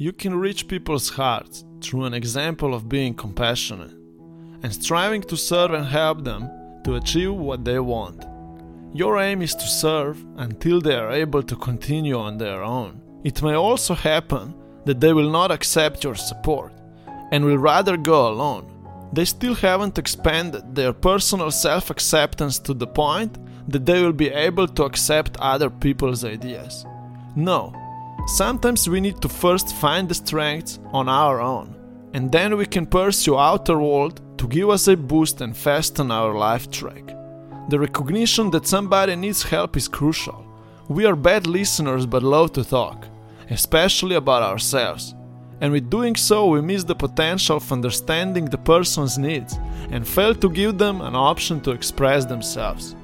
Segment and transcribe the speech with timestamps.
[0.00, 3.90] You can reach people's hearts through an example of being compassionate
[4.62, 6.48] and striving to serve and help them
[6.84, 8.24] to achieve what they want.
[8.94, 13.02] Your aim is to serve until they are able to continue on their own.
[13.24, 14.54] It may also happen
[14.86, 16.72] that they will not accept your support
[17.30, 18.72] and will rather go alone.
[19.12, 23.36] They still haven't expanded their personal self acceptance to the point
[23.68, 26.86] that they will be able to accept other people's ideas.
[27.36, 27.74] No,
[28.28, 31.74] sometimes we need to first find the strengths on our own,
[32.14, 36.34] and then we can pursue outer world to give us a boost and fasten our
[36.34, 37.06] life track.
[37.68, 40.44] The recognition that somebody needs help is crucial.
[40.88, 43.06] We are bad listeners but love to talk,
[43.48, 45.14] especially about ourselves.
[45.60, 49.58] And with doing so, we miss the potential of understanding the person's needs
[49.90, 52.96] and fail to give them an option to express themselves.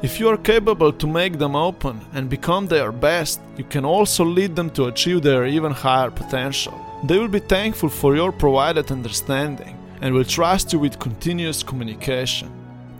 [0.00, 4.24] If you are capable to make them open and become their best, you can also
[4.24, 6.72] lead them to achieve their even higher potential.
[7.02, 12.48] They will be thankful for your provided understanding and will trust you with continuous communication.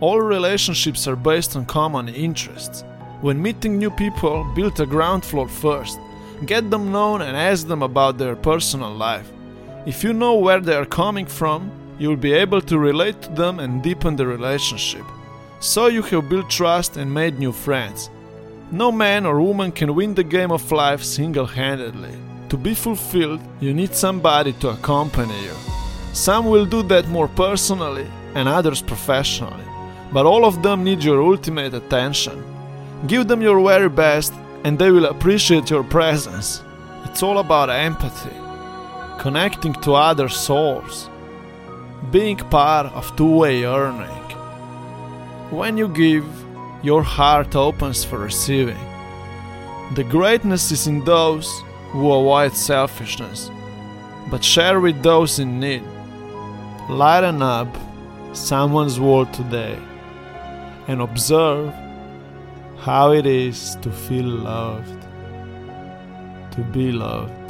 [0.01, 2.83] All relationships are based on common interests.
[3.21, 5.97] When meeting new people, build a ground floor first.
[6.45, 9.29] Get them known and ask them about their personal life.
[9.85, 13.29] If you know where they are coming from, you will be able to relate to
[13.29, 15.05] them and deepen the relationship.
[15.61, 18.09] So you have built trust and made new friends.
[18.71, 22.15] No man or woman can win the game of life single handedly.
[22.47, 25.53] To be fulfilled, you need somebody to accompany you.
[26.13, 29.65] Some will do that more personally and others professionally,
[30.13, 32.41] but all of them need your ultimate attention.
[33.07, 36.63] Give them your very best and they will appreciate your presence.
[37.03, 38.35] It's all about empathy,
[39.19, 41.09] connecting to other souls,
[42.11, 44.28] being part of two way earning.
[45.51, 46.25] When you give,
[46.83, 48.77] your heart opens for receiving.
[49.95, 53.49] The greatness is in those who avoid selfishness,
[54.29, 55.81] but share with those in need.
[56.87, 57.67] Lighten up
[58.33, 59.75] someone's world today
[60.87, 61.73] and observe
[62.77, 65.01] how it is to feel loved,
[66.51, 67.48] to be loved.